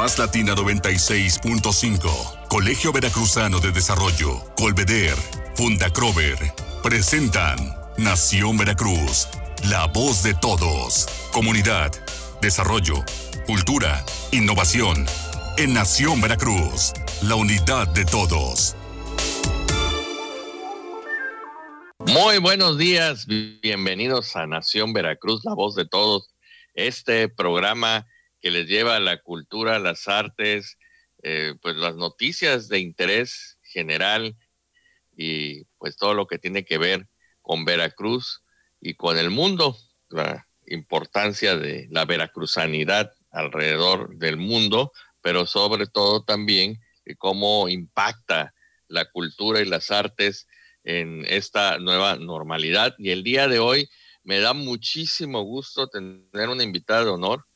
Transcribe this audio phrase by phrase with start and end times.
[0.00, 5.14] Más Latina 96.5, Colegio Veracruzano de Desarrollo, Colveder,
[5.56, 6.38] Fundacrover,
[6.82, 7.58] presentan
[7.98, 9.28] Nación Veracruz,
[9.68, 11.06] la voz de todos.
[11.34, 11.92] Comunidad,
[12.40, 12.94] desarrollo,
[13.46, 14.02] cultura,
[14.32, 15.04] innovación.
[15.58, 18.74] En Nación Veracruz, la unidad de todos.
[21.98, 26.30] Muy buenos días, bienvenidos a Nación Veracruz, la voz de todos.
[26.72, 28.06] Este programa
[28.40, 30.78] que les lleva la cultura, las artes,
[31.22, 34.36] eh, pues las noticias de interés general
[35.16, 37.06] y pues todo lo que tiene que ver
[37.42, 38.42] con Veracruz
[38.80, 39.76] y con el mundo,
[40.08, 46.80] la importancia de la veracruzanidad alrededor del mundo, pero sobre todo también
[47.18, 48.54] cómo impacta
[48.88, 50.46] la cultura y las artes
[50.84, 52.94] en esta nueva normalidad.
[52.98, 53.88] Y el día de hoy
[54.22, 57.46] me da muchísimo gusto tener una invitada de honor,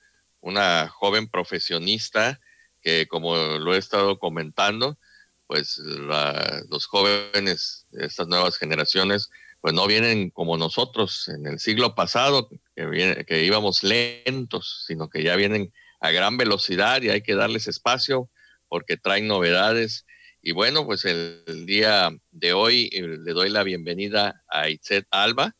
[0.44, 2.38] una joven profesionista
[2.82, 4.98] que, como lo he estado comentando,
[5.46, 12.48] pues los jóvenes estas nuevas generaciones, pues no vienen como nosotros en el siglo pasado,
[12.76, 17.66] que, que íbamos lentos, sino que ya vienen a gran velocidad y hay que darles
[17.66, 18.30] espacio
[18.68, 20.04] porque traen novedades.
[20.42, 25.56] Y bueno, pues el, día de hoy eh, le doy la bienvenida a Itzet Alba.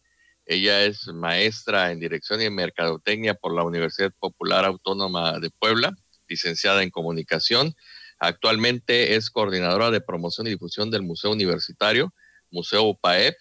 [0.46, 5.96] Ella es maestra en Dirección y Mercadotecnia por la Universidad Popular Autónoma de Puebla,
[6.28, 7.74] licenciada en Comunicación.
[8.18, 12.12] Actualmente es coordinadora de promoción y difusión del Museo Universitario,
[12.50, 13.34] Museo UPAEP.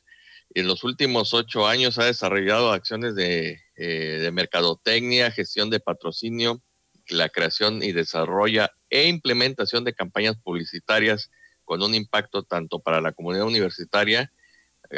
[0.55, 6.61] En los últimos ocho años ha desarrollado acciones de, eh, mercadotecnia, gestión de patrocinio,
[7.09, 11.29] la creación y desarrolla e implementación de campañas publicitarias
[11.65, 14.31] con un impacto tanto para la comunidad universitaria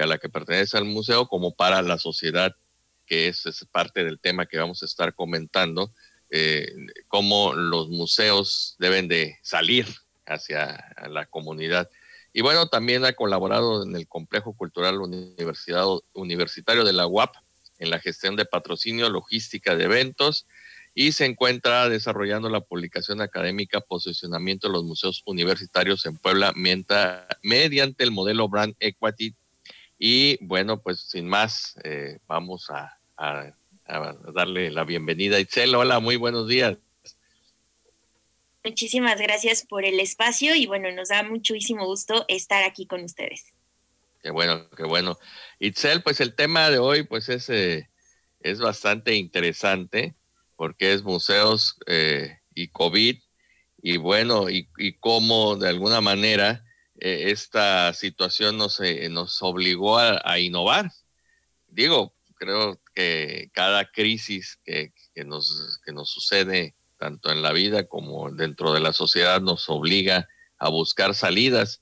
[0.01, 2.55] a la que pertenece al museo como para la sociedad,
[3.05, 5.91] que es, parte del tema que vamos a estar comentando,
[6.29, 6.71] eh,
[7.07, 9.88] cómo los museos deben de salir
[10.25, 11.89] hacia la comunidad.
[12.33, 17.35] Y bueno, también ha colaborado en el Complejo Cultural Universidad, Universitario de la UAP
[17.79, 20.45] en la gestión de patrocinio, logística de eventos
[20.94, 28.03] y se encuentra desarrollando la publicación académica Posicionamiento de los Museos Universitarios en Puebla mediante
[28.03, 29.35] el modelo Brand Equity.
[29.97, 32.97] Y bueno, pues sin más, eh, vamos a,
[34.33, 35.75] darle la bienvenida a Itzel.
[35.75, 36.78] Hola, muy buenos días.
[38.63, 43.53] Muchísimas gracias por el espacio y bueno, nos da muchísimo gusto estar aquí con ustedes.
[44.23, 45.17] Qué bueno, qué bueno.
[45.59, 47.89] Itzel, pues el tema de hoy pues es, eh,
[48.39, 50.16] es bastante interesante
[50.56, 53.19] porque es museos eh, y COVID,
[53.85, 54.67] y bueno, y,
[55.00, 56.64] cómo de alguna manera
[57.05, 60.91] eh, esta situación nos, eh, nos obligó a, innovar.
[61.67, 64.91] Digo, creo que cada crisis que,
[65.23, 70.27] nos, que nos sucede, tanto en la vida como dentro de la sociedad, nos obliga
[70.57, 71.79] a buscar salidas.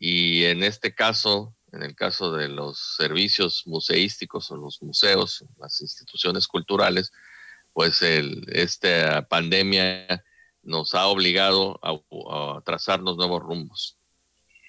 [0.00, 5.80] Y en este caso, en el caso de los servicios museísticos o los museos, las
[5.80, 7.12] instituciones culturales,
[7.72, 10.24] pues el, esta pandemia
[10.64, 13.96] nos ha obligado a, trazarnos nuevos rumbos.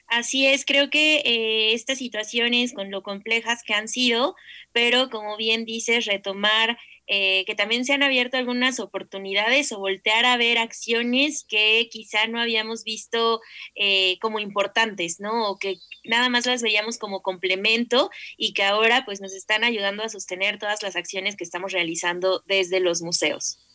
[0.08, 4.36] Así es, creo que eh, estas situaciones, con lo complejas que han sido,
[4.72, 6.78] pero como bien dices, retomar
[7.10, 12.28] eh, que también se han abierto algunas oportunidades o voltear a ver acciones que quizá
[12.28, 13.40] no habíamos visto
[13.76, 15.50] eh, como importantes, ¿no?
[15.50, 20.04] O que nada más las veíamos como complemento y que ahora pues nos están ayudando
[20.04, 23.66] a sostener todas las acciones que estamos realizando desde los museos.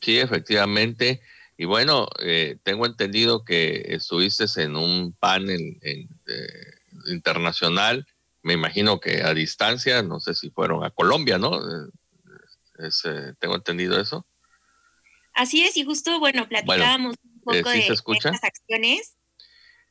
[0.00, 1.20] Sí, efectivamente.
[1.62, 5.78] Y bueno, eh, tengo entendido que estuviste en un panel
[7.06, 8.06] internacional
[8.42, 11.56] me imagino que a distancia, no sé si fueron a Colombia, ¿no?
[11.56, 11.90] Eh,
[13.04, 14.26] eh, tengo entendido eso.
[15.32, 19.16] Así es, y justo, bueno, platicábamos un poco eh, de, estas acciones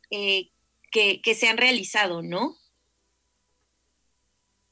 [0.10, 0.52] que,
[0.92, 2.58] que, se han realizado, ¿no?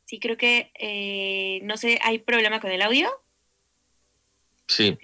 [0.03, 3.09] Sí, creo que, no sé, ¿hay problema con el audio?
[4.67, 4.97] Sí.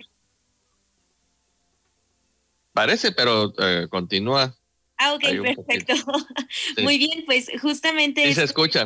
[2.76, 3.54] Parece, pero
[3.90, 4.54] continúa.
[4.98, 5.94] Ah, ok, perfecto.
[6.84, 8.26] Muy bien, pues justamente...
[8.26, 8.86] Sí, se escucha.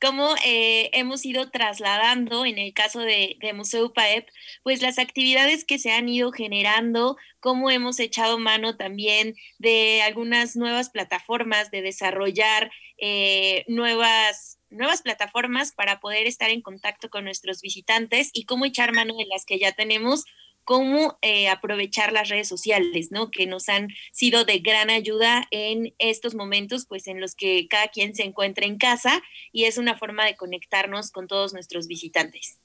[0.00, 4.28] Cómo eh, hemos ido trasladando, en el caso de, Museo PAEP,
[4.62, 10.56] pues las actividades que se han ido generando, cómo hemos echado mano también de algunas
[10.56, 17.60] nuevas plataformas, de desarrollar eh, nuevas, nuevas plataformas para poder estar en contacto con nuestros
[17.60, 20.24] visitantes y cómo echar mano de las que ya tenemos
[20.68, 23.30] cómo eh, aprovechar las redes sociales, ¿no?
[23.30, 27.88] Que nos han sido de gran ayuda en estos momentos, pues en los que cada
[27.88, 32.60] quien se encuentra en casa y es una forma de conectarnos con todos nuestros visitantes.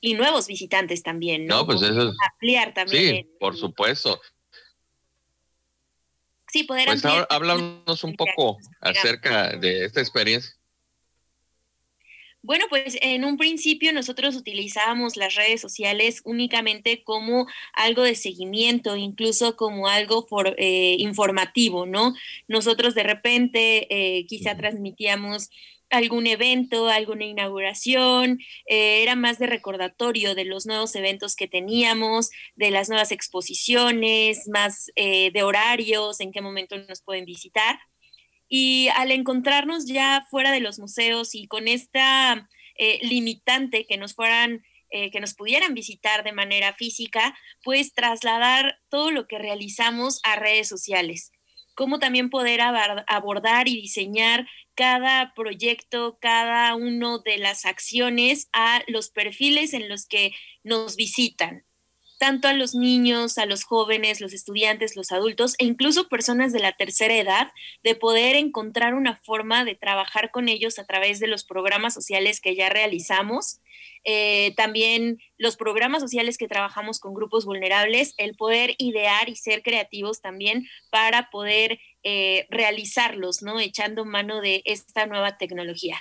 [0.00, 1.56] y nuevos visitantes también, ¿no?
[1.56, 2.14] No, pues eso es...
[2.32, 3.16] Ampliar también.
[3.16, 4.20] Sí, por supuesto.
[6.52, 10.54] Sí, poder pues ahora háblanos un poco acerca de esta experiencia.
[12.44, 18.96] Bueno, pues en un principio nosotros utilizábamos las redes sociales únicamente como algo de seguimiento,
[18.96, 20.26] incluso como algo
[20.58, 22.14] eh, informativo, ¿no?
[22.48, 23.86] Nosotros de repente
[24.18, 25.50] eh, quizá transmitíamos
[25.90, 32.30] algún evento, alguna inauguración, eh, era más de recordatorio de los nuevos eventos que teníamos,
[32.56, 37.78] de las nuevas exposiciones, más de horarios, en qué momento nos pueden visitar.
[38.54, 44.14] Y al encontrarnos ya fuera de los museos y con esta eh, limitante que nos
[44.14, 47.34] fueran eh, que nos pudieran visitar de manera física,
[47.64, 51.32] pues trasladar todo lo que realizamos a redes sociales.
[51.74, 59.08] Cómo también poder abordar y diseñar cada proyecto, cada uno de las acciones a los
[59.08, 60.32] perfiles en los que
[60.62, 61.64] nos visitan
[62.22, 66.60] tanto a los niños, a los jóvenes, los estudiantes, los adultos e incluso personas de
[66.60, 67.50] la tercera edad,
[67.82, 72.40] de poder encontrar una forma de trabajar con ellos a través de los programas sociales
[72.40, 73.58] que ya realizamos.
[74.04, 79.64] Eh, también los programas sociales que trabajamos con grupos vulnerables, el poder idear y ser
[79.64, 83.58] creativos también para poder eh, realizarlos, ¿no?
[83.58, 86.00] Echando mano de esta nueva tecnología.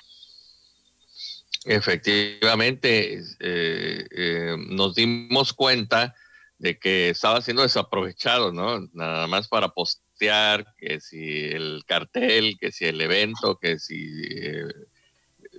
[1.65, 6.15] Efectivamente, eh, eh, nos dimos cuenta
[6.57, 8.87] de que estaba siendo desaprovechado, ¿no?
[8.93, 14.23] Nada más para postear, que si el cartel, que si el evento, que si...
[14.31, 14.73] Eh,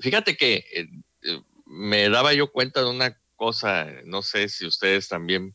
[0.01, 0.89] fíjate que
[1.67, 5.55] me daba yo cuenta de una cosa, no sé si ustedes también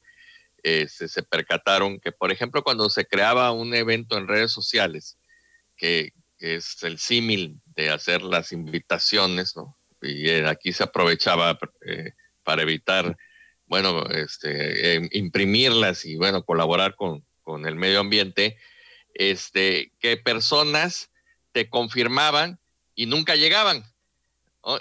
[0.64, 5.18] se, se, percataron, que por ejemplo cuando se creaba un evento en redes sociales,
[5.78, 9.77] que es el símil de hacer las invitaciones, ¿no?
[10.02, 12.12] Y eh, aquí se aprovechaba eh,
[12.44, 13.18] para evitar,
[13.66, 18.58] bueno, este, em, imprimirlas y, bueno, colaborar con, con, el medio ambiente,
[19.14, 21.10] este, que personas
[21.52, 22.60] te confirmaban
[22.96, 23.84] y nunca llegaban.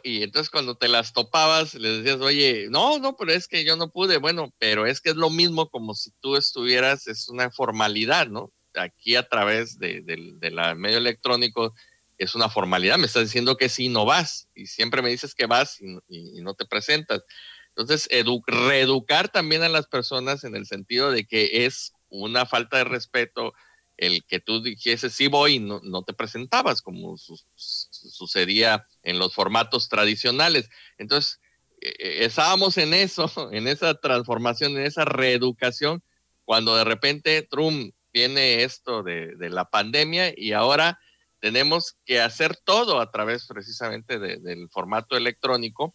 [0.02, 3.76] Y entonces cuando te las topabas, les decías, oye, no, no, pero es que yo
[3.76, 4.16] no pude.
[4.18, 8.52] Bueno, pero es que es lo mismo como si tú estuvieras, es una formalidad, ¿no?
[8.74, 11.72] Aquí a través de, de la medio electrónico
[12.18, 15.46] es una formalidad, me estás diciendo que sí, no vas, y siempre me dices que
[15.46, 17.22] vas y, no te presentas.
[17.76, 18.08] Entonces,
[18.46, 23.52] reeducar también a las personas en el sentido de que es una falta de respeto
[23.98, 29.88] el que tú dijese sí voy y no, te presentabas, como sucedía en los formatos
[29.88, 30.68] tradicionales.
[30.98, 31.40] Entonces,
[31.80, 36.02] e, e, estábamos en eso, en esa transformación, en esa reeducación,
[36.44, 40.98] cuando de repente Trump viene esto de la pandemia y ahora
[41.40, 45.94] tenemos que hacer todo a través precisamente del formato electrónico.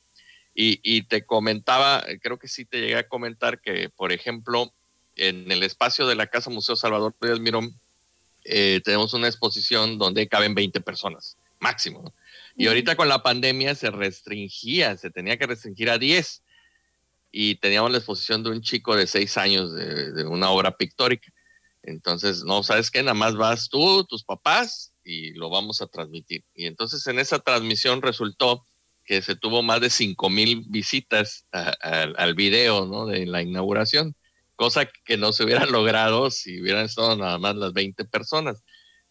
[0.54, 4.74] Y, te comentaba, creo que sí te llegué a comentar que, por ejemplo,
[5.16, 7.80] en el espacio de la Casa Museo Salvador Díaz Mirón,
[8.44, 12.14] eh, tenemos una exposición donde caben 20 personas, máximo.
[12.58, 16.44] Y ahorita con la pandemia se restringía, se tenía que restringir a 10.
[17.32, 21.32] Y teníamos la exposición de un chico de 6 años de, de una obra pictórica.
[21.84, 23.02] Entonces, no, ¿sabes qué?
[23.02, 26.44] Nada más vas tú, tus papás, y lo vamos a transmitir.
[26.54, 28.66] Y entonces en esa transmisión resultó
[29.04, 33.06] que se tuvo más de 5 mil visitas al video ¿no?
[33.06, 34.16] de la inauguración,
[34.56, 38.64] cosa que no se hubiera logrado si hubieran estado nada más las 20 personas.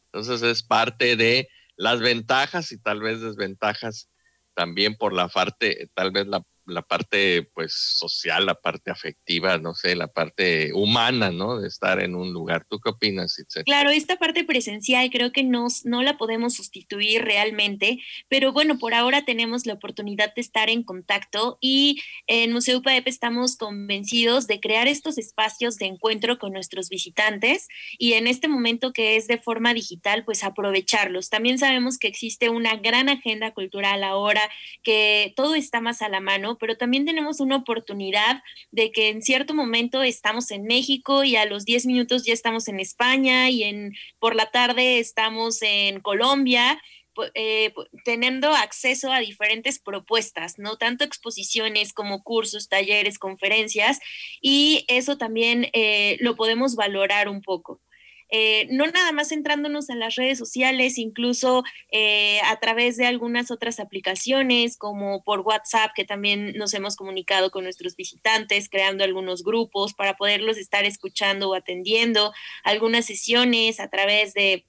[0.07, 4.09] Entonces es parte de las ventajas y tal vez desventajas
[4.55, 9.75] también por la parte, tal vez la la parte pues social, la parte afectiva, no
[9.75, 11.61] sé, la parte humana, ¿no?
[11.61, 12.67] De estar en un lugar.
[12.69, 17.99] ¿Tú qué opinas, Claro, esta parte presencial creo que no, no la podemos sustituir realmente,
[18.29, 23.09] pero bueno, por ahora tenemos la oportunidad de estar en contacto y en Museo UPAEP
[23.09, 28.93] estamos convencidos de crear estos espacios de encuentro con nuestros visitantes y en este momento
[28.93, 31.31] que es de forma digital, pues aprovecharlos.
[31.31, 34.43] También sabemos que existe una gran agenda cultural ahora,
[34.83, 39.23] que todo está más a la mano, pero también tenemos una oportunidad de que en
[39.23, 43.65] cierto momento estamos en México y a los 10 minutos ya estamos en España y
[43.65, 46.81] en por la tarde estamos en Colombia.
[47.35, 50.79] Eh, teniendo acceso a diferentes propuestas, ¿no?
[50.79, 53.99] Tanto exposiciones como cursos, talleres, conferencias,
[54.41, 57.81] y eso también eh, lo podemos valorar un poco.
[58.31, 63.51] Eh, no nada más centrándonos en las redes sociales, incluso eh, a través de algunas
[63.51, 69.43] otras aplicaciones como por WhatsApp, que también nos hemos comunicado con nuestros visitantes, creando algunos
[69.43, 72.33] grupos para poderlos estar escuchando o atendiendo,
[72.65, 74.67] algunas sesiones a través de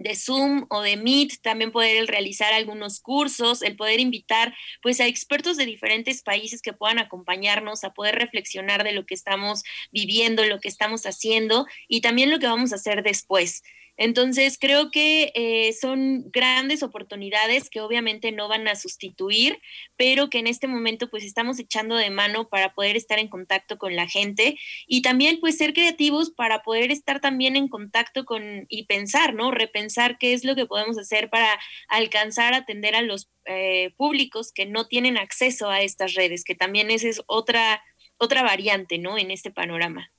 [0.00, 5.06] de Zoom o de Meet, también poder realizar algunos cursos, el poder invitar pues a
[5.06, 10.44] expertos de diferentes países que puedan acompañarnos a poder reflexionar de lo que estamos viviendo,
[10.44, 13.62] lo que estamos haciendo y también lo que vamos a hacer después.
[14.02, 19.60] Entonces, creo que eh, son grandes oportunidades que obviamente no van a sustituir,
[19.98, 23.76] pero que en este momento pues estamos echando de mano para poder estar en contacto
[23.76, 28.64] con la gente y también pues ser creativos para poder estar también en contacto con
[28.70, 29.50] y pensar, ¿no?
[29.50, 34.50] Repensar qué es lo que podemos hacer para alcanzar a atender a los eh, públicos
[34.50, 37.82] que no tienen acceso a estas redes, que también esa es otra,
[38.16, 39.18] otra variante, ¿no?
[39.18, 40.10] En este panorama.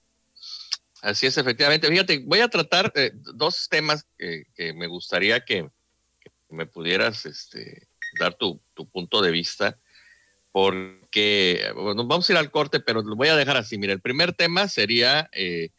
[1.01, 1.88] Así es, efectivamente.
[1.88, 5.67] Fíjate, voy a tratar eh, dos temas que, me gustaría que,
[6.50, 7.88] me pudieras este,
[8.20, 9.79] dar tu, punto de vista,
[10.51, 13.77] porque bueno, vamos a ir al corte, pero lo voy a dejar así.
[13.77, 15.70] Mira, el primer tema sería eh,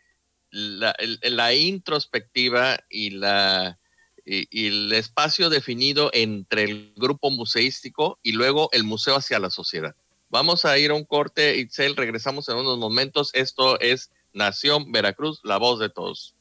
[0.50, 3.78] la, introspectiva y, la,
[4.24, 9.94] el espacio definido entre el grupo museístico y luego el museo hacia la sociedad.
[10.30, 13.30] Vamos a ir a un corte, Itzel, regresamos en unos momentos.
[13.34, 16.34] Esto es Nación Veracruz, la voz de todos.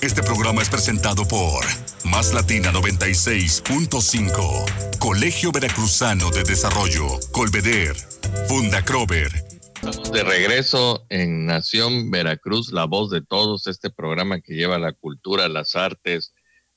[0.00, 1.64] Este programa es presentado por
[2.04, 7.96] Más Latina 96.5, Colegio Veracruzano de Desarrollo, Colveder,
[8.46, 9.32] Funda Crover.
[9.74, 14.92] Estamos de regreso en Nación Veracruz, la voz de todos, este programa que lleva la
[14.92, 16.34] cultura, las artes,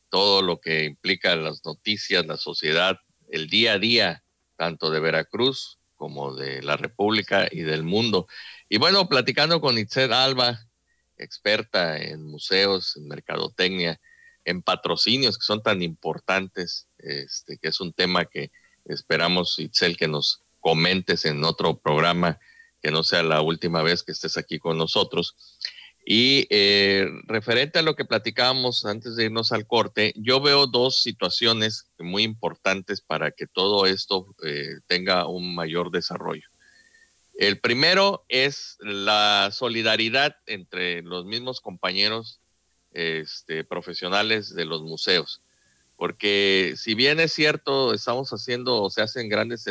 [0.10, 2.98] todo lo que implica las noticias, la sociedad,
[3.30, 4.24] el día a día,
[4.58, 8.28] tanto de Veracruz como de la República y del mundo.
[8.70, 10.66] Y bueno, platicando con Itzel Alba,
[11.18, 14.00] experta en museos, en mercadotecnia,
[14.46, 18.50] en patrocinios que son tan importantes, este, que es un tema que
[18.86, 22.40] esperamos, Itzel, que nos comentes en otro programa,
[22.82, 25.36] que no sea la última vez que estés aquí con nosotros.
[26.06, 31.02] Y eh, referente a lo que platicábamos antes de irnos al corte, yo veo dos
[31.02, 36.48] situaciones muy importantes para que todo esto eh, tenga un mayor desarrollo.
[37.36, 42.40] El primero es la solidaridad entre los mismos compañeros
[42.92, 45.42] este, profesionales de los museos.
[45.96, 49.66] Porque si bien es cierto, estamos haciendo o se hacen grandes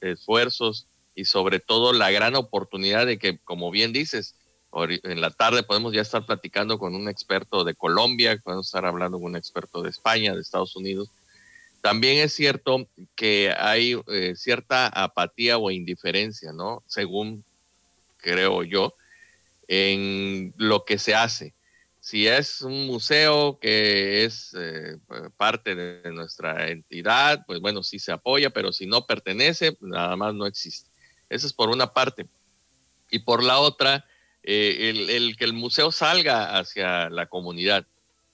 [0.00, 4.34] esfuerzos y sobre todo la gran oportunidad de que, como bien dices,
[4.72, 9.18] en la tarde podemos ya estar platicando con un experto de Colombia, podemos estar hablando
[9.18, 11.10] con un experto de España, de Estados Unidos.
[11.80, 16.82] También es cierto que hay eh, cierta apatía o indiferencia, ¿no?
[16.86, 17.44] Según
[18.18, 18.94] creo yo,
[19.68, 21.54] en lo que se hace.
[22.00, 24.96] Si es un museo que es eh,
[25.36, 30.34] parte de nuestra entidad, pues bueno, sí se apoya, pero si no pertenece, nada más
[30.34, 30.90] no existe.
[31.28, 32.26] Eso es por una parte.
[33.10, 34.04] Y por la otra,
[34.50, 37.86] eh, el, que el museo salga hacia la comunidad.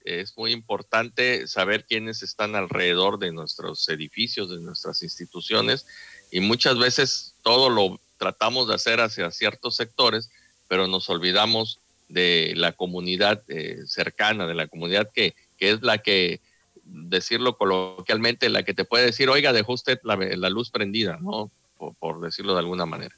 [0.05, 5.85] Es muy importante saber quiénes están alrededor de nuestros edificios, de nuestras instituciones,
[6.31, 10.29] y muchas veces todo lo tratamos de hacer hacia ciertos sectores,
[10.69, 15.97] pero nos olvidamos de la comunidad eh, cercana, de la comunidad que, que, es la
[15.97, 16.39] que,
[16.85, 21.51] decirlo coloquialmente, la que te puede decir, oiga, dejó usted la, luz prendida, ¿no?
[21.99, 23.13] por decirlo de alguna manera.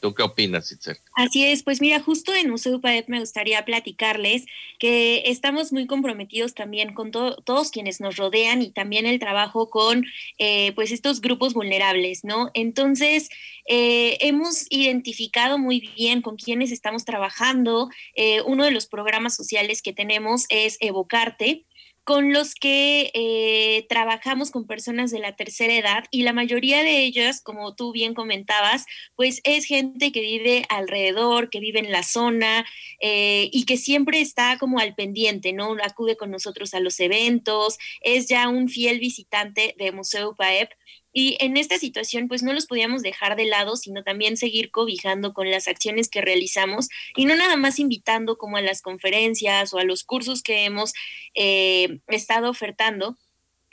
[0.00, 0.98] ¿Tú qué opinas, Itzel?
[1.14, 4.44] Así es, pues mira, justo en Museo UPAEP me gustaría platicarles
[4.78, 10.04] que estamos muy comprometidos también con todos quienes nos rodean y también el trabajo con
[10.38, 12.50] eh, pues estos grupos vulnerables, ¿no?
[12.52, 13.30] Entonces,
[13.68, 17.88] eh, hemos identificado muy bien con quienes estamos trabajando.
[18.14, 21.64] Eh, uno de los programas sociales que tenemos es Evocarte
[22.06, 27.02] con los que eh, trabajamos con personas de la tercera edad y la mayoría de
[27.02, 28.86] ellas, como tú bien comentabas,
[29.16, 32.64] pues es gente que vive alrededor, que vive en la zona
[33.00, 35.74] eh, y que siempre está como al pendiente, ¿no?
[35.82, 40.70] Acude con nosotros a los eventos, es ya un fiel visitante de Museo PAEP
[41.18, 45.32] y en esta situación, pues no los podíamos dejar de lado, sino también seguir cobijando
[45.32, 49.78] con las acciones que realizamos y no nada más invitando como a las conferencias o
[49.78, 50.92] a los cursos que hemos
[51.34, 53.16] eh, estado ofertando,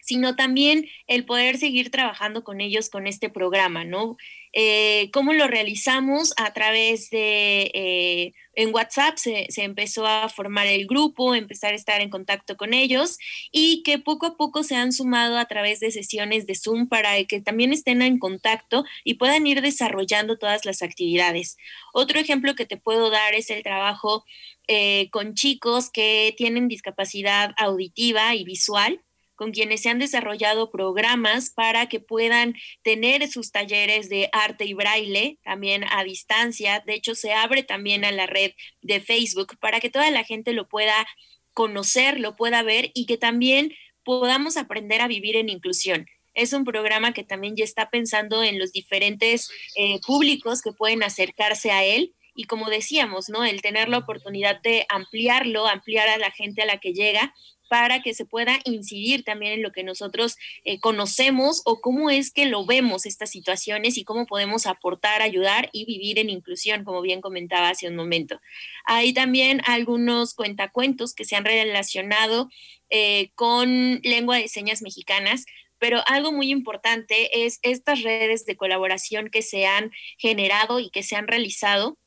[0.03, 4.17] sino también el poder seguir trabajando con ellos con este programa, ¿no?
[4.51, 6.33] Eh, ¿Cómo lo realizamos?
[6.37, 11.77] A través de, eh, en WhatsApp se, se, empezó a formar el grupo, empezar a
[11.77, 13.17] estar en contacto con ellos
[13.51, 17.23] y que poco a poco se han sumado a través de sesiones de Zoom para
[17.23, 21.57] que también estén en contacto y puedan ir desarrollando todas las actividades.
[21.93, 24.25] Otro ejemplo que te puedo dar es el trabajo
[24.67, 29.01] eh, con chicos que tienen discapacidad auditiva y visual
[29.35, 34.73] con quienes se han desarrollado programas para que puedan tener sus talleres de arte y
[34.73, 36.83] braille también a distancia.
[36.85, 40.53] De hecho, se abre también a la red de Facebook para que toda la gente
[40.53, 41.07] lo pueda
[41.53, 43.73] conocer, lo pueda ver y que también
[44.03, 46.07] podamos aprender a vivir en inclusión.
[46.33, 51.03] Es un programa que también ya está pensando en los diferentes eh, públicos que pueden
[51.03, 53.43] acercarse a él y como decíamos, ¿no?
[53.43, 57.33] El tener la oportunidad de ampliarlo, ampliar a la gente a la que llega
[57.73, 62.29] para que se pueda incidir también en lo que nosotros eh, conocemos o cómo es
[62.29, 67.01] que lo vemos estas situaciones y cómo podemos aportar, ayudar y vivir en inclusión, como
[67.01, 68.39] bien comentaba hace un momento.
[68.85, 72.47] Hay también algunos cuentacuentos que se han relacionado
[72.91, 75.47] eh, con lengua de señas mexicanas,
[75.79, 79.89] pero algo muy importante es estas redes de colaboración que se han
[80.19, 81.97] generado y que se han realizado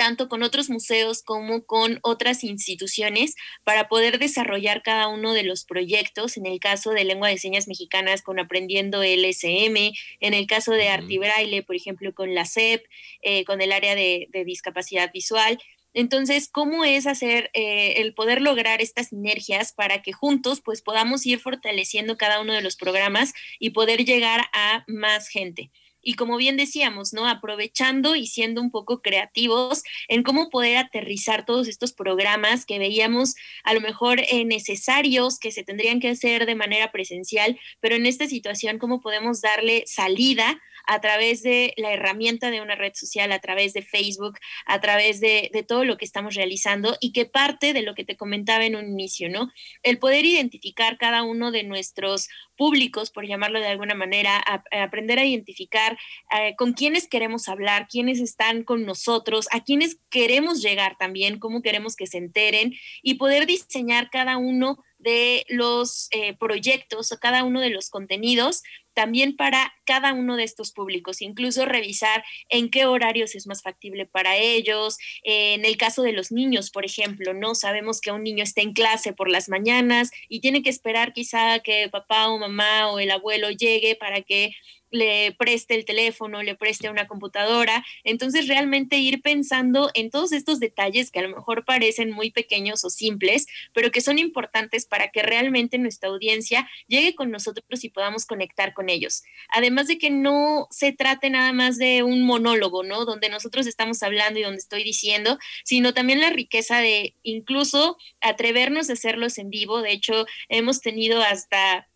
[0.00, 5.66] tanto con otros museos como con otras instituciones para poder desarrollar cada uno de los
[5.66, 6.38] proyectos.
[6.38, 10.88] En el caso de lengua de señas mexicanas con Aprendiendo LSM, en el caso de
[10.88, 12.86] Artibraille, por ejemplo, con la CEP,
[13.20, 15.58] eh, con el área de, discapacidad visual.
[15.92, 21.26] Entonces, ¿cómo es hacer eh, el poder lograr estas sinergias para que juntos pues podamos
[21.26, 25.70] ir fortaleciendo cada uno de los programas y poder llegar a más gente?
[26.02, 27.26] Y como bien decíamos, ¿no?
[27.26, 33.34] Aprovechando y siendo un poco creativos en cómo poder aterrizar todos estos programas que veíamos
[33.64, 38.06] a lo mejor eh, necesarios, que se tendrían que hacer de manera presencial, pero en
[38.06, 43.32] esta situación, cómo podemos darle salida a través de la herramienta de una red social,
[43.32, 47.26] a través de Facebook, a través de, de todo lo que estamos realizando y que
[47.26, 49.50] parte de lo que te comentaba en un inicio, ¿no?
[49.82, 52.28] El poder identificar cada uno de nuestros
[52.60, 55.96] públicos, por llamarlo de alguna manera, aprender a identificar
[56.38, 61.62] eh, con quiénes queremos hablar, quiénes están con nosotros, a quiénes queremos llegar también, cómo
[61.62, 67.44] queremos que se enteren y poder diseñar cada uno de los eh, proyectos o cada
[67.44, 68.62] uno de los contenidos
[69.00, 74.04] también para cada uno de estos públicos, incluso revisar en qué horarios es más factible
[74.04, 74.98] para ellos.
[75.24, 78.74] en el caso de los niños, por ejemplo, no sabemos que un niño está en
[78.74, 83.10] clase por las mañanas y tiene que esperar quizá que papá o mamá o el
[83.10, 84.52] abuelo llegue para que
[84.90, 87.84] le preste el teléfono, le preste una computadora.
[88.04, 92.84] Entonces, realmente ir pensando en todos estos detalles que a lo mejor parecen muy pequeños
[92.84, 97.88] o simples, pero que son importantes para que realmente nuestra audiencia llegue con nosotros y
[97.88, 99.22] podamos conectar con ellos.
[99.50, 103.04] Además de que no se trate nada más de un monólogo, ¿no?
[103.04, 108.90] Donde nosotros estamos hablando y donde estoy diciendo, sino también la riqueza de incluso atrevernos
[108.90, 109.82] a hacerlos en vivo.
[109.82, 111.89] De hecho, hemos tenido hasta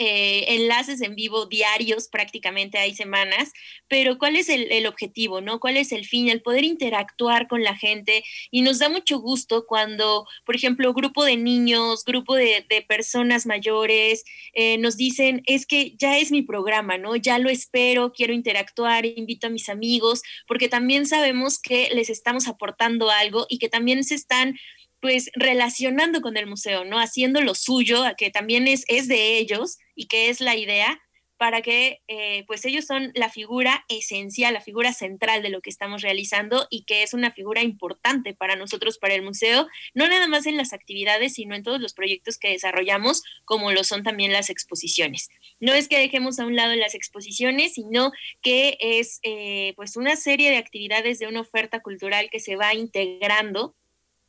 [0.00, 3.50] eh, enlaces en vivo diarios, prácticamente hay semanas,
[3.88, 5.58] pero ¿cuál es el, objetivo, no?
[5.58, 6.28] ¿Cuál es el fin?
[6.28, 11.24] El poder interactuar con la gente y nos da mucho gusto cuando, por ejemplo, grupo
[11.24, 16.96] de niños, grupo de, personas mayores eh, nos dicen, es que ya es mi programa,
[16.96, 17.16] ¿no?
[17.16, 22.46] Ya lo espero, quiero interactuar, invito a mis amigos, porque también sabemos que les estamos
[22.46, 24.56] aportando algo y que también se están
[25.00, 26.98] pues relacionando con el museo, ¿no?
[26.98, 31.00] Haciendo lo suyo, que también es, es de ellos y que es la idea
[31.38, 35.70] para que eh, pues ellos son la figura esencial, la figura central de lo que
[35.70, 40.26] estamos realizando y que es una figura importante para nosotros, para el museo, no nada
[40.26, 44.32] más en las actividades, sino en todos los proyectos que desarrollamos, como lo son también
[44.32, 45.30] las exposiciones.
[45.60, 48.10] No es que dejemos a un lado las exposiciones, sino
[48.42, 52.74] que es eh, pues una serie de actividades de una oferta cultural que se va
[52.74, 53.76] integrando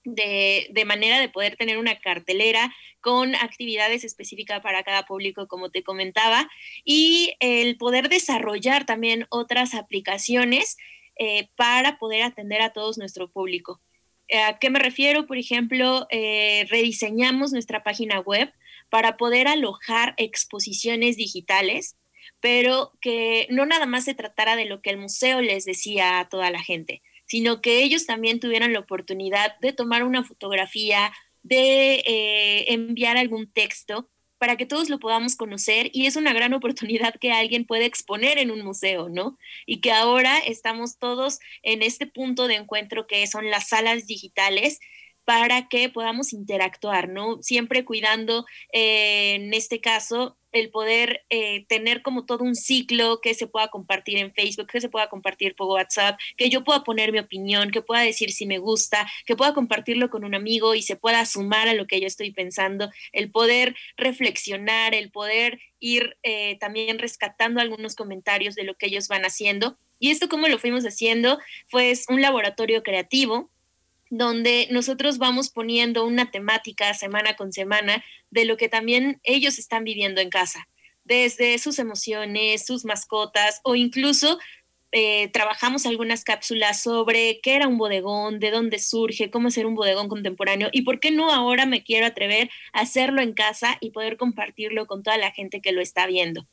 [0.03, 5.83] de, manera de poder tener una cartelera con actividades específicas para cada público, como te
[5.83, 6.49] comentaba,
[6.83, 10.77] y el poder desarrollar también otras aplicaciones
[11.17, 13.81] eh, para poder atender a todos nuestro público.
[14.47, 15.25] ¿A qué me refiero?
[15.25, 18.53] Por ejemplo, eh, rediseñamos nuestra página web
[18.89, 21.95] para poder alojar exposiciones digitales,
[22.39, 26.29] pero que no nada más se tratara de lo que el museo les decía a
[26.29, 31.13] toda la gente, sino que ellos también tuvieran la oportunidad de tomar una fotografía,
[31.43, 36.53] de eh, enviar algún texto para que todos lo podamos conocer y es una gran
[36.55, 39.37] oportunidad que alguien puede exponer en un museo, ¿no?
[39.67, 44.79] Y que ahora estamos todos en este punto de encuentro que son las salas digitales
[45.23, 47.43] para que podamos interactuar, ¿no?
[47.43, 53.33] Siempre cuidando, eh, en este caso, el poder eh, tener como todo un ciclo que
[53.33, 57.11] se pueda compartir en Facebook, que se pueda compartir por WhatsApp, que yo pueda poner
[57.11, 60.81] mi opinión, que pueda decir si me gusta, que pueda compartirlo con un amigo y
[60.81, 66.17] se pueda sumar a lo que yo estoy pensando, el poder reflexionar, el poder ir
[66.23, 69.77] eh, también rescatando algunos comentarios de lo que ellos van haciendo.
[69.99, 73.51] Y esto como lo fuimos haciendo, fue un laboratorio creativo
[74.09, 79.83] donde nosotros vamos poniendo una temática semana con semana de lo que también ellos están
[79.83, 80.67] viviendo en casa,
[81.03, 84.39] desde sus emociones, sus mascotas o incluso
[84.91, 89.75] eh, trabajamos algunas cápsulas sobre qué era un bodegón, de dónde surge, cómo ser un
[89.75, 93.91] bodegón contemporáneo y por qué no ahora me quiero atrever a hacerlo en casa y
[93.91, 96.47] poder compartirlo con toda la gente que lo está viendo.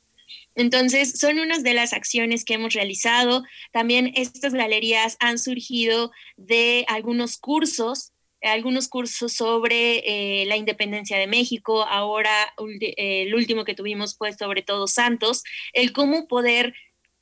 [0.54, 3.42] Entonces, son unas de las acciones que hemos realizado.
[3.72, 8.12] También estas galerías han surgido de algunos cursos
[8.42, 14.62] algunos cursos sobre eh, la independencia de México, ahora el último que tuvimos fue sobre
[14.62, 16.74] todo Santos, el cómo poder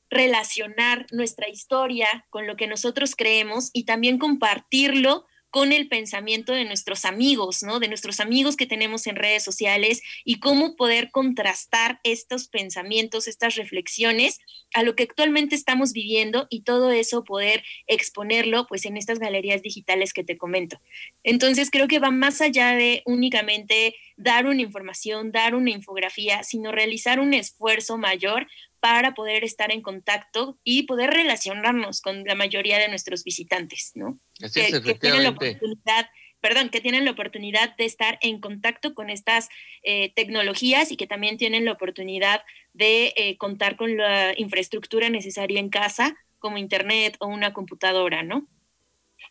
[0.09, 6.65] relacionar nuestra historia con lo que nosotros creemos y también compartirlo con el pensamiento de
[6.65, 7.79] nuestros amigos, ¿no?
[7.79, 13.55] De nuestros amigos que tenemos en redes sociales y cómo poder contrastar estos pensamientos, estas
[13.55, 14.41] reflexiones
[14.73, 19.61] a lo que actualmente estamos viviendo y todo eso poder exponerlo pues en estas galerías
[19.61, 20.81] digitales que te comento.
[21.23, 26.73] Entonces creo que va más allá de únicamente dar una información, dar una infografía, sino
[26.73, 28.47] realizar un esfuerzo mayor
[28.85, 34.19] para poder estar en contacto y poder relacionarnos con la mayoría de nuestros visitantes, ¿no?
[34.43, 36.07] Así es, que, tienen la oportunidad,
[36.39, 39.49] perdón, que tienen la oportunidad de estar en contacto con estas
[39.81, 42.43] eh, tecnologías y que también tienen la oportunidad
[42.73, 48.47] de eh, contar con la infraestructura necesaria en casa, como internet o una computadora, ¿no?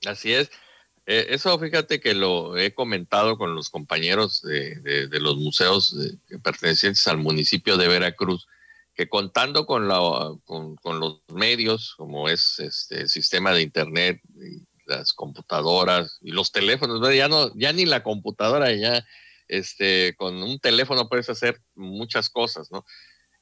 [0.04, 0.50] Así es.
[1.06, 5.94] Eh, eso fíjate que lo he comentado con los compañeros de, los museos
[6.42, 8.48] pertenecientes al municipio de Veracruz,
[8.94, 9.98] que contando con, la,
[10.44, 16.52] con, los medios, como es este el sistema de internet, y las computadoras y los
[16.52, 19.04] teléfonos, ya no, ya ni la computadora, ya
[19.48, 22.84] este, con un teléfono puedes hacer muchas cosas, ¿no?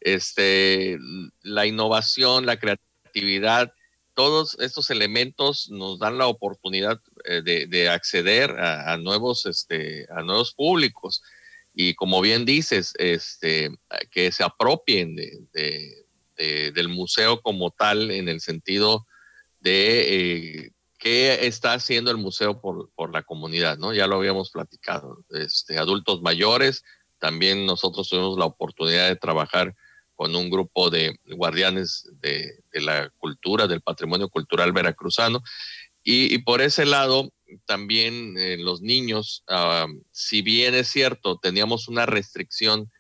[0.00, 0.98] Este,
[1.42, 3.72] la innovación, la creatividad,
[4.14, 10.54] todos estos elementos nos dan la oportunidad eh, de, acceder a, nuevos, este, a nuevos
[10.54, 11.22] públicos
[11.74, 13.70] y como bien dices, este,
[14.10, 16.04] que se apropien de,
[16.36, 19.06] del museo como tal en el sentido
[19.60, 23.92] de eh, qué está haciendo el museo por, la comunidad, ¿no?
[23.94, 25.24] Ya lo habíamos platicado.
[25.30, 26.84] Este, adultos mayores,
[27.18, 29.74] también nosotros tuvimos la oportunidad de trabajar
[30.14, 35.42] con un grupo de guardianes de la cultura, del patrimonio cultural veracruzano.
[36.04, 37.32] Y, por ese lado,
[37.64, 42.90] también eh, los niños, ah, si bien es cierto, teníamos una restricción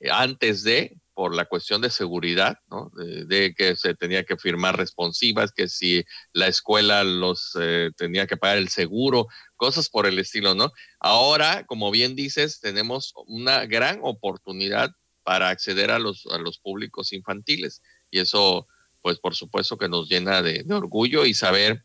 [0.00, 2.90] eh, antes de, por la cuestión de seguridad, ¿no?
[2.94, 8.36] de, que se tenía que firmar responsivas, que si la escuela los eh, tenía que
[8.36, 10.72] pagar el seguro, cosas por el estilo, ¿no?
[11.00, 17.12] Ahora, como bien dices, tenemos una gran oportunidad para acceder a los, a los públicos
[17.12, 18.66] infantiles y eso,
[19.02, 21.84] pues por supuesto que nos llena de orgullo y saber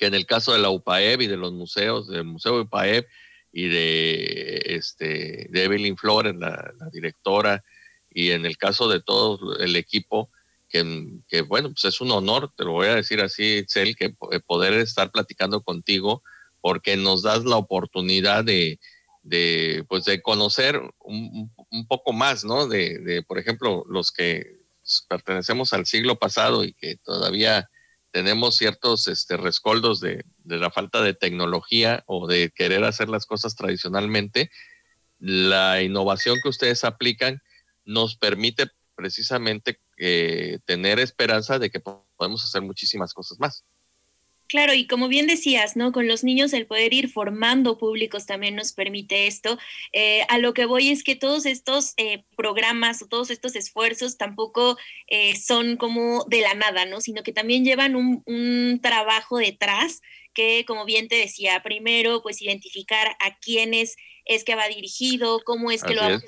[0.00, 3.06] que en el caso de la UPAEB y de los museos, del Museo de UPAEB
[3.52, 7.62] y de, este, de Evelyn Flores, la, directora,
[8.08, 10.30] y en el caso de todo el equipo,
[10.70, 14.14] que, bueno, pues es un honor, te lo voy a decir así, Cel, que
[14.46, 16.22] poder estar platicando contigo,
[16.62, 18.80] porque nos das la oportunidad de,
[19.22, 22.66] de pues de conocer un, un poco más, ¿no?
[22.66, 24.60] De, de, por ejemplo, los que
[25.08, 27.68] pertenecemos al siglo pasado y que todavía
[28.10, 33.54] tenemos ciertos este, rescoldos de, la falta de tecnología o de querer hacer las cosas
[33.54, 34.50] tradicionalmente,
[35.18, 37.42] la innovación que ustedes aplican
[37.84, 43.64] nos permite precisamente eh, tener esperanza de que podemos hacer muchísimas cosas más.
[44.50, 45.92] Claro, y como bien decías, ¿no?
[45.92, 49.58] Con los niños el poder ir formando públicos también nos permite esto.
[49.92, 54.16] Eh, a lo que voy es que todos estos eh, programas o todos estos esfuerzos
[54.16, 57.00] tampoco eh, son como de la nada, ¿no?
[57.00, 60.00] Sino que también llevan un, un trabajo detrás
[60.34, 65.70] que, como bien te decía, primero, pues identificar a quiénes es que va dirigido, cómo
[65.70, 66.22] es que lo vamos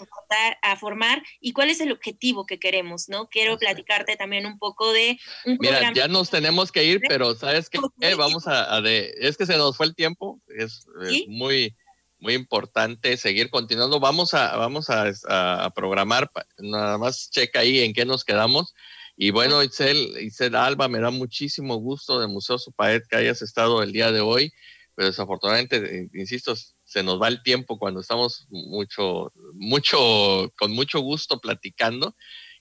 [0.62, 3.28] a, formar y cuál es el objetivo que queremos, ¿no?
[3.28, 5.18] Quiero platicarte también un poco de...
[5.44, 7.78] Mira, ya nos tenemos que ir, pero ¿sabes qué?
[8.16, 10.86] vamos a, de, es que se nos fue el tiempo, es,
[11.28, 11.76] muy
[12.18, 13.98] muy importante seguir continuando.
[13.98, 18.74] Vamos a, vamos a, programar, nada más checa ahí en qué nos quedamos.
[19.16, 23.82] Y bueno, Itzel, Itzel Alba, me da muchísimo gusto de Museo Supaet que hayas estado
[23.82, 24.52] el día de hoy,
[24.94, 31.00] pero desafortunadamente, eh, insisto, se nos va el tiempo cuando estamos mucho, mucho, con mucho
[31.00, 32.14] gusto platicando.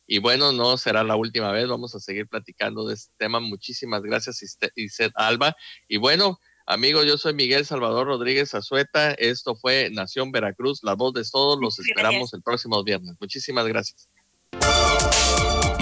[0.08, 3.40] Y bueno, no será la última vez, vamos a seguir platicando de este tema.
[3.40, 4.42] Muchísimas gracias,
[4.76, 5.56] Iset Alba.
[5.88, 9.12] Y bueno, amigos, yo soy Miguel Salvador Rodríguez Azueta.
[9.14, 11.60] Esto fue Nación Veracruz, la voz de todos.
[11.62, 13.16] Los esperamos el próximo viernes.
[13.20, 14.10] Muchísimas gracias.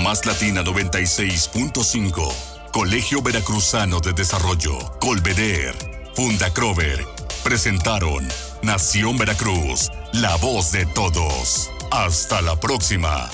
[0.09, 2.33] Más Latina 96.5,
[2.71, 5.75] Colegio Veracruzano de Desarrollo, Colveder,
[6.15, 7.05] Funda Crover
[7.43, 8.27] presentaron
[8.63, 11.69] Nación Veracruz, la voz de todos.
[11.91, 13.29] Hasta la próxima.